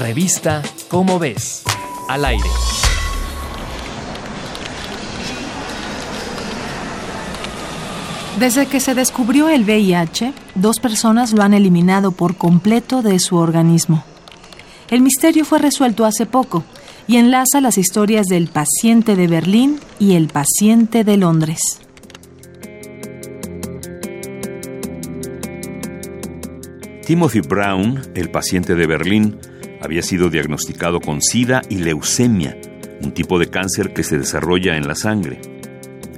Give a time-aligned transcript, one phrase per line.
[0.00, 1.62] Revista Cómo ves.
[2.08, 2.44] Al aire.
[8.38, 13.36] Desde que se descubrió el VIH, dos personas lo han eliminado por completo de su
[13.36, 14.04] organismo.
[14.90, 16.62] El misterio fue resuelto hace poco
[17.08, 21.60] y enlaza las historias del paciente de Berlín y el paciente de Londres.
[27.06, 29.38] Timothy Brown, el paciente de Berlín,
[29.86, 32.58] había sido diagnosticado con SIDA y leucemia,
[33.02, 35.40] un tipo de cáncer que se desarrolla en la sangre.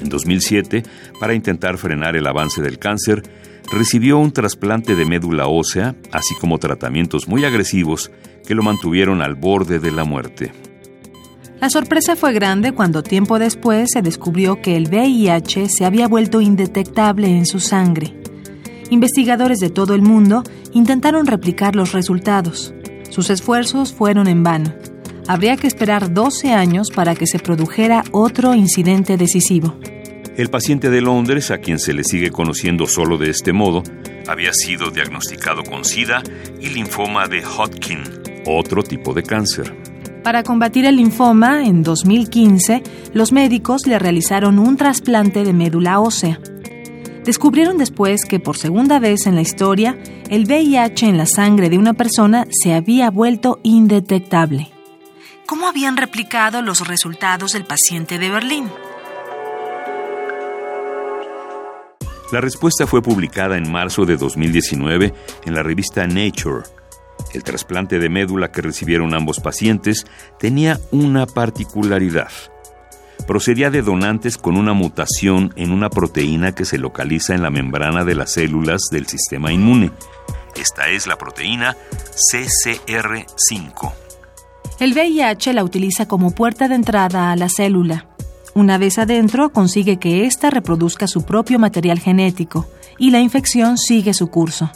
[0.00, 0.82] En 2007,
[1.20, 3.22] para intentar frenar el avance del cáncer,
[3.70, 8.10] recibió un trasplante de médula ósea, así como tratamientos muy agresivos
[8.46, 10.52] que lo mantuvieron al borde de la muerte.
[11.60, 16.40] La sorpresa fue grande cuando tiempo después se descubrió que el VIH se había vuelto
[16.40, 18.14] indetectable en su sangre.
[18.90, 22.72] Investigadores de todo el mundo intentaron replicar los resultados.
[23.10, 24.74] Sus esfuerzos fueron en vano.
[25.26, 29.76] Habría que esperar 12 años para que se produjera otro incidente decisivo.
[30.36, 33.82] El paciente de Londres, a quien se le sigue conociendo solo de este modo,
[34.28, 36.22] había sido diagnosticado con SIDA
[36.60, 38.02] y linfoma de Hodgkin,
[38.46, 39.74] otro tipo de cáncer.
[40.22, 42.82] Para combatir el linfoma, en 2015,
[43.14, 46.38] los médicos le realizaron un trasplante de médula ósea.
[47.28, 49.98] Descubrieron después que por segunda vez en la historia,
[50.30, 54.70] el VIH en la sangre de una persona se había vuelto indetectable.
[55.44, 58.70] ¿Cómo habían replicado los resultados del paciente de Berlín?
[62.32, 65.12] La respuesta fue publicada en marzo de 2019
[65.44, 66.62] en la revista Nature.
[67.34, 70.06] El trasplante de médula que recibieron ambos pacientes
[70.38, 72.30] tenía una particularidad
[73.28, 78.02] procedía de donantes con una mutación en una proteína que se localiza en la membrana
[78.02, 79.92] de las células del sistema inmune.
[80.56, 81.76] Esta es la proteína
[82.32, 83.92] CCR5.
[84.80, 88.06] El VIH la utiliza como puerta de entrada a la célula.
[88.54, 94.14] Una vez adentro, consigue que ésta reproduzca su propio material genético y la infección sigue
[94.14, 94.70] su curso.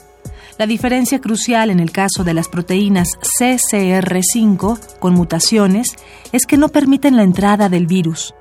[0.58, 5.96] La diferencia crucial en el caso de las proteínas CCR5 con mutaciones
[6.32, 8.34] es que no permiten la entrada del virus.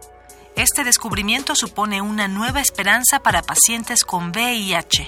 [0.62, 5.08] Este descubrimiento supone una nueva esperanza para pacientes con VIH.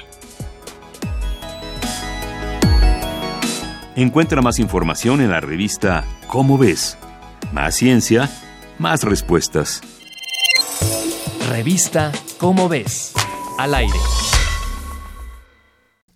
[3.96, 6.98] Encuentra más información en la revista Cómo ves.
[7.52, 8.32] Más ciencia,
[8.80, 9.82] más respuestas.
[11.48, 13.14] Revista Cómo ves.
[13.60, 14.00] Al aire.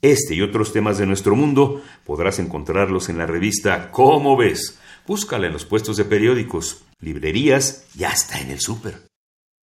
[0.01, 4.79] Este y otros temas de nuestro mundo podrás encontrarlos en la revista Cómo ves.
[5.05, 9.06] Búscala en los puestos de periódicos, librerías y hasta en el súper.